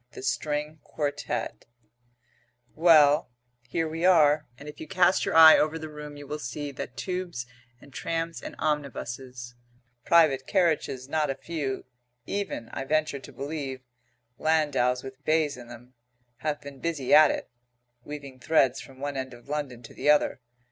[0.13, 1.67] THE STRING QUARTET
[2.73, 3.29] Well,
[3.69, 6.71] here we are, and if you cast your eye over the room you will see
[6.71, 7.45] that Tubes
[7.79, 9.53] and trams and omnibuses,
[10.03, 11.85] private carriages not a few,
[12.25, 13.81] even, I venture to believe,
[14.39, 15.93] landaus with bays in them,
[16.37, 17.51] have been busy at it,
[18.03, 20.41] weaving threads from one end of London to the other.